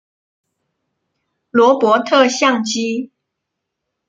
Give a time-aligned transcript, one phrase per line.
[1.51, 3.11] 罗伯特像机。